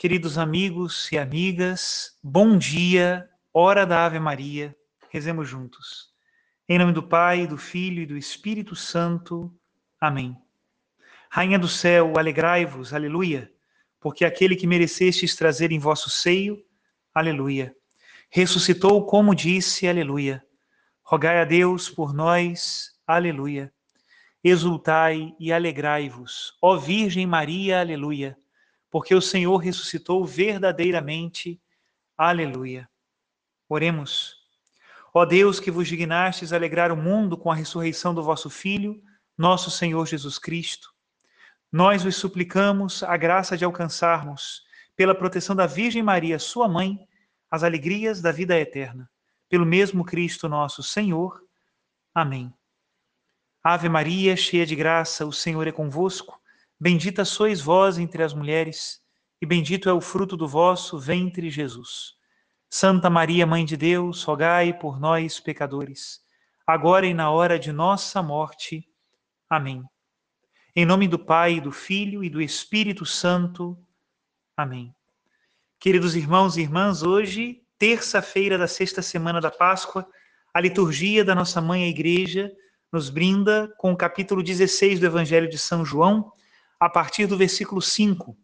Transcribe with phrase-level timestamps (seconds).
[0.00, 4.72] Queridos amigos e amigas, bom dia, hora da Ave Maria,
[5.10, 6.12] rezemos juntos.
[6.68, 9.52] Em nome do Pai, do Filho e do Espírito Santo.
[10.00, 10.36] Amém.
[11.28, 13.50] Rainha do céu, alegrai-vos, aleluia,
[13.98, 16.64] porque aquele que merecestes trazer em vosso seio,
[17.12, 17.74] aleluia,
[18.30, 20.46] ressuscitou como disse, aleluia.
[21.02, 23.74] Rogai a Deus por nós, aleluia.
[24.44, 28.38] Exultai e alegrai-vos, ó Virgem Maria, aleluia
[28.90, 31.60] porque o Senhor ressuscitou verdadeiramente.
[32.16, 32.88] Aleluia.
[33.68, 34.36] Oremos.
[35.12, 39.02] Ó Deus, que vos dignastes alegrar o mundo com a ressurreição do vosso Filho,
[39.36, 40.92] nosso Senhor Jesus Cristo,
[41.70, 44.66] nós vos suplicamos a graça de alcançarmos,
[44.96, 46.98] pela proteção da Virgem Maria, sua mãe,
[47.50, 49.08] as alegrias da vida eterna.
[49.48, 51.42] Pelo mesmo Cristo nosso Senhor.
[52.14, 52.52] Amém.
[53.62, 56.37] Ave Maria, cheia de graça, o Senhor é convosco.
[56.80, 59.00] Bendita sois vós entre as mulheres,
[59.42, 62.14] e bendito é o fruto do vosso ventre, Jesus.
[62.70, 66.20] Santa Maria, Mãe de Deus, rogai por nós, pecadores,
[66.64, 68.88] agora e na hora de nossa morte.
[69.50, 69.82] Amém.
[70.76, 73.76] Em nome do Pai, do Filho e do Espírito Santo.
[74.56, 74.94] Amém.
[75.80, 80.08] Queridos irmãos e irmãs, hoje, terça-feira da sexta semana da Páscoa,
[80.54, 82.52] a liturgia da nossa mãe a Igreja
[82.92, 86.32] nos brinda com o capítulo 16 do Evangelho de São João,
[86.78, 88.36] a partir do versículo 5.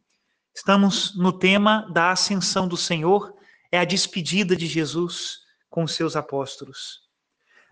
[0.55, 3.35] Estamos no tema da ascensão do Senhor,
[3.71, 7.01] é a despedida de Jesus com os seus apóstolos.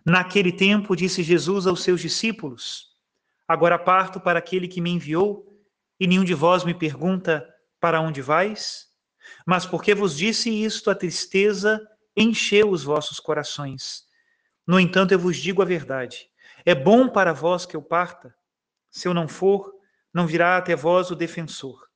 [0.04, 2.88] Naquele tempo, disse Jesus aos seus discípulos:
[3.46, 5.46] Agora parto para aquele que me enviou,
[5.98, 7.48] e nenhum de vós me pergunta:
[7.80, 8.88] Para onde vais?
[9.46, 11.80] Mas porque vos disse isto, a tristeza
[12.16, 14.04] encheu os vossos corações.
[14.66, 16.28] No entanto, eu vos digo a verdade:
[16.64, 18.34] é bom para vós que eu parta.
[18.90, 19.72] Se eu não for,
[20.12, 21.88] não virá até vós o defensor.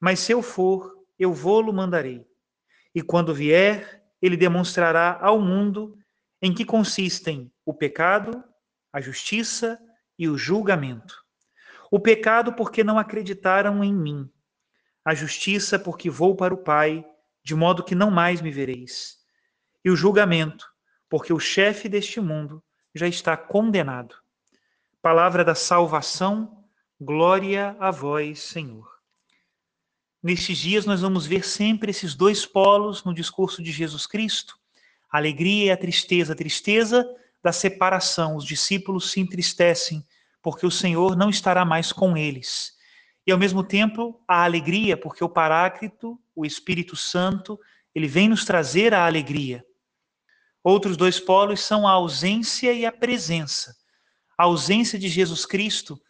[0.00, 2.26] Mas se eu for, eu vou-lo mandarei.
[2.94, 5.98] E quando vier, ele demonstrará ao mundo
[6.40, 8.44] em que consistem o pecado,
[8.92, 9.78] a justiça
[10.18, 11.22] e o julgamento.
[11.90, 14.30] O pecado, porque não acreditaram em mim.
[15.04, 17.04] A justiça, porque vou para o Pai,
[17.42, 19.18] de modo que não mais me vereis.
[19.84, 20.66] E o julgamento,
[21.08, 22.62] porque o chefe deste mundo
[22.94, 24.14] já está condenado.
[25.02, 26.63] Palavra da salvação
[27.00, 28.88] Glória a vós, Senhor.
[30.22, 34.56] Nestes dias nós vamos ver sempre esses dois polos no discurso de Jesus Cristo:
[35.10, 36.34] a alegria e a tristeza.
[36.34, 37.04] A tristeza
[37.42, 40.06] da separação, os discípulos se entristecem
[40.40, 42.76] porque o Senhor não estará mais com eles.
[43.26, 47.58] E ao mesmo tempo, a alegria, porque o Paráclito, o Espírito Santo,
[47.92, 49.64] ele vem nos trazer a alegria.
[50.62, 53.76] Outros dois polos são a ausência e a presença.
[54.38, 56.00] A ausência de Jesus Cristo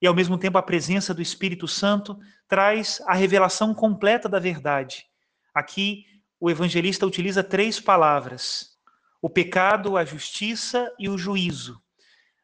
[0.00, 2.18] e ao mesmo tempo a presença do Espírito Santo
[2.48, 5.06] traz a revelação completa da verdade.
[5.54, 6.06] Aqui
[6.38, 8.78] o evangelista utiliza três palavras:
[9.20, 11.80] o pecado, a justiça e o juízo.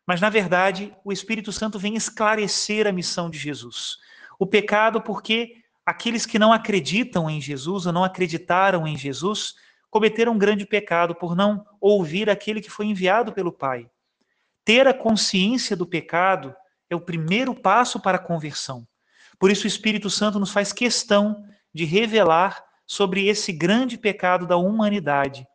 [0.06, 3.96] Mas na verdade, o Espírito Santo vem esclarecer a missão de Jesus.
[4.38, 9.54] O pecado porque aqueles que não acreditam em Jesus ou não acreditaram em Jesus
[9.90, 13.88] cometeram um grande pecado por não ouvir aquele que foi enviado pelo Pai.
[14.64, 16.54] Ter a consciência do pecado
[16.88, 18.86] é o primeiro passo para a conversão.
[19.38, 24.56] Por isso, o Espírito Santo nos faz questão de revelar sobre esse grande pecado da
[24.56, 25.46] humanidade.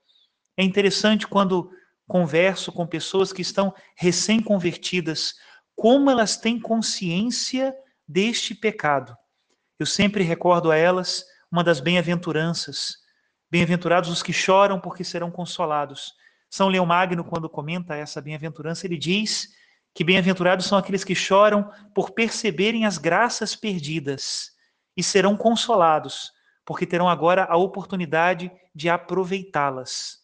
[0.57, 1.71] É interessante quando
[2.07, 5.35] converso com pessoas que estão recém-convertidas,
[5.75, 7.73] como elas têm consciência
[8.07, 9.15] deste pecado.
[9.79, 12.97] Eu sempre recordo a elas uma das bem-aventuranças.
[13.49, 16.13] Bem-aventurados os que choram, porque serão consolados.
[16.49, 19.47] São Leão Magno, quando comenta essa bem-aventurança, ele diz
[19.93, 24.51] que bem-aventurados são aqueles que choram por perceberem as graças perdidas
[24.95, 26.31] e serão consolados,
[26.65, 30.19] porque terão agora a oportunidade de aproveitá-las.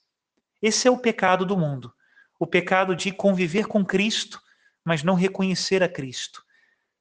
[0.62, 1.94] Esse é o pecado do mundo,
[2.40, 4.42] o pecado de conviver com Cristo,
[4.84, 6.44] mas não reconhecer a Cristo,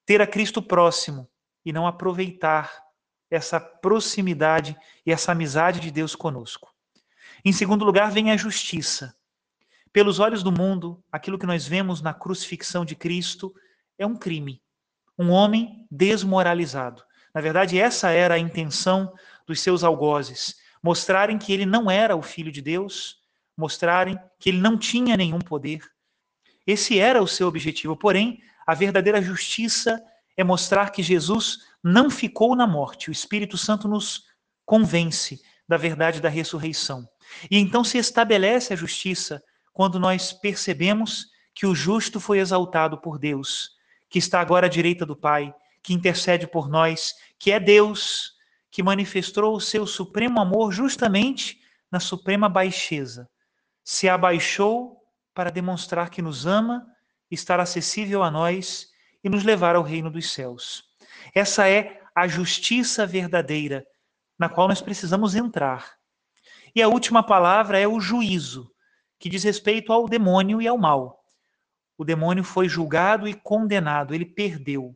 [0.04, 1.28] ter a Cristo próximo
[1.64, 2.82] e não aproveitar
[3.30, 6.72] essa proximidade e essa amizade de Deus conosco.
[7.44, 9.16] Em segundo lugar, vem a justiça.
[9.96, 13.54] Pelos olhos do mundo, aquilo que nós vemos na crucifixão de Cristo
[13.98, 14.60] é um crime.
[15.18, 17.02] Um homem desmoralizado.
[17.34, 19.10] Na verdade, essa era a intenção
[19.46, 23.22] dos seus algozes: mostrarem que ele não era o filho de Deus,
[23.56, 25.80] mostrarem que ele não tinha nenhum poder.
[26.66, 27.96] Esse era o seu objetivo.
[27.96, 29.98] Porém, a verdadeira justiça
[30.36, 33.08] é mostrar que Jesus não ficou na morte.
[33.08, 34.24] O Espírito Santo nos
[34.66, 37.08] convence da verdade da ressurreição.
[37.50, 39.42] E então se estabelece a justiça
[39.76, 43.72] quando nós percebemos que o justo foi exaltado por Deus,
[44.08, 48.32] que está agora à direita do Pai, que intercede por nós, que é Deus,
[48.70, 51.60] que manifestou o seu supremo amor justamente
[51.92, 53.28] na suprema baixeza.
[53.84, 54.96] Se abaixou
[55.34, 56.86] para demonstrar que nos ama,
[57.30, 58.88] estar acessível a nós
[59.22, 60.84] e nos levar ao reino dos céus.
[61.34, 63.86] Essa é a justiça verdadeira
[64.38, 65.96] na qual nós precisamos entrar.
[66.74, 68.74] E a última palavra é o juízo,
[69.18, 71.24] que diz respeito ao demônio e ao mal.
[71.98, 74.94] O demônio foi julgado e condenado, ele perdeu.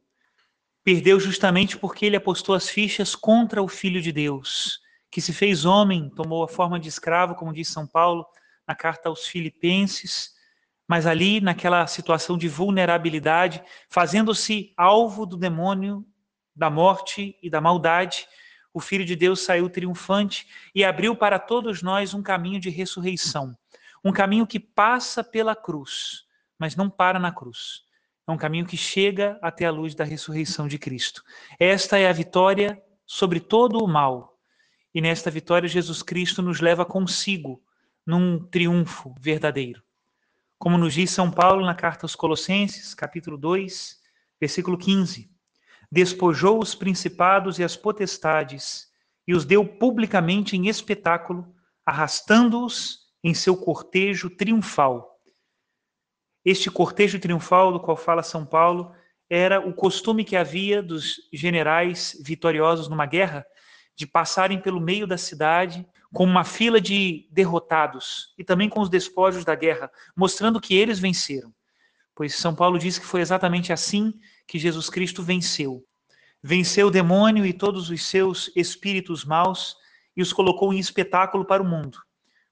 [0.84, 4.80] Perdeu justamente porque ele apostou as fichas contra o Filho de Deus,
[5.10, 8.26] que se fez homem, tomou a forma de escravo, como diz São Paulo
[8.66, 10.34] na carta aos Filipenses,
[10.86, 16.04] mas ali, naquela situação de vulnerabilidade, fazendo-se alvo do demônio,
[16.54, 18.26] da morte e da maldade,
[18.72, 23.56] o Filho de Deus saiu triunfante e abriu para todos nós um caminho de ressurreição.
[24.04, 26.24] Um caminho que passa pela cruz,
[26.58, 27.82] mas não para na cruz.
[28.26, 31.22] É um caminho que chega até a luz da ressurreição de Cristo.
[31.58, 34.38] Esta é a vitória sobre todo o mal.
[34.94, 37.62] E nesta vitória, Jesus Cristo nos leva consigo
[38.06, 39.82] num triunfo verdadeiro.
[40.58, 43.98] Como nos diz São Paulo na carta aos Colossenses, capítulo 2,
[44.40, 45.30] versículo 15
[45.90, 48.88] despojou os principados e as potestades
[49.26, 51.52] e os deu publicamente em espetáculo,
[51.84, 55.20] arrastando-os em seu cortejo triunfal.
[56.44, 58.94] Este cortejo triunfal do qual fala São Paulo
[59.28, 63.46] era o costume que havia dos generais vitoriosos numa guerra
[63.94, 68.88] de passarem pelo meio da cidade com uma fila de derrotados e também com os
[68.88, 71.54] despojos da guerra, mostrando que eles venceram.
[72.14, 74.12] Pois São Paulo diz que foi exatamente assim
[74.46, 75.84] que Jesus Cristo venceu.
[76.42, 79.76] Venceu o demônio e todos os seus espíritos maus
[80.16, 81.98] e os colocou em espetáculo para o mundo,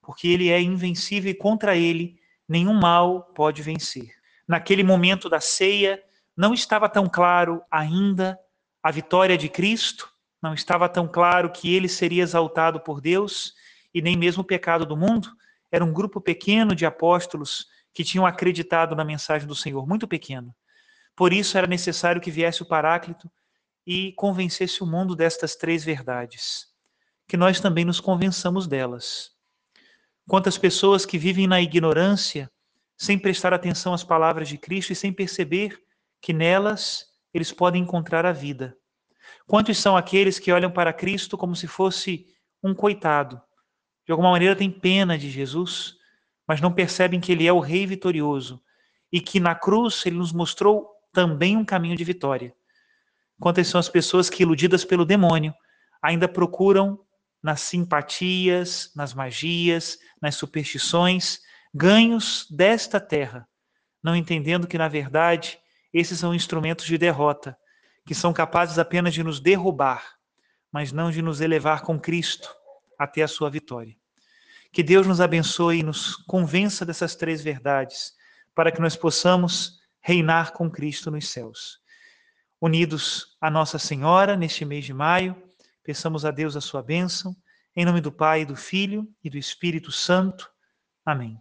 [0.08, 2.18] porque ele é invencível e contra ele
[2.48, 4.10] nenhum mal pode vencer.
[4.48, 6.02] Naquele momento da ceia,
[6.34, 8.40] não estava tão claro ainda
[8.82, 10.10] a vitória de Cristo,
[10.42, 13.52] não estava tão claro que ele seria exaltado por Deus
[13.92, 15.28] e nem mesmo o pecado do mundo.
[15.70, 20.56] Era um grupo pequeno de apóstolos que tinham acreditado na mensagem do Senhor, muito pequeno.
[21.14, 23.30] Por isso era necessário que viesse o Paráclito
[23.86, 26.66] e convencesse o mundo destas três verdades.
[27.28, 29.36] Que nós também nos convençamos delas.
[30.28, 32.50] Quantas pessoas que vivem na ignorância,
[32.98, 35.82] sem prestar atenção às palavras de Cristo e sem perceber
[36.20, 38.76] que nelas eles podem encontrar a vida.
[39.46, 42.26] Quantos são aqueles que olham para Cristo como se fosse
[42.62, 43.40] um coitado?
[44.04, 45.96] De alguma maneira têm pena de Jesus,
[46.46, 48.62] mas não percebem que ele é o Rei vitorioso
[49.10, 52.54] e que na cruz ele nos mostrou também um caminho de vitória.
[53.40, 55.54] Quantas são as pessoas que, iludidas pelo demônio,
[56.02, 57.00] ainda procuram
[57.48, 61.40] nas simpatias, nas magias, nas superstições,
[61.72, 63.48] ganhos desta terra,
[64.02, 65.58] não entendendo que, na verdade,
[65.90, 67.56] esses são instrumentos de derrota,
[68.04, 70.16] que são capazes apenas de nos derrubar,
[70.70, 72.54] mas não de nos elevar com Cristo
[72.98, 73.96] até a sua vitória.
[74.70, 78.12] Que Deus nos abençoe e nos convença dessas três verdades,
[78.54, 81.80] para que nós possamos reinar com Cristo nos céus.
[82.60, 85.47] Unidos a Nossa Senhora neste mês de maio,
[85.88, 87.34] peçamos a Deus a sua bênção,
[87.74, 90.46] em nome do Pai, do Filho e do Espírito Santo.
[91.02, 91.40] Amém.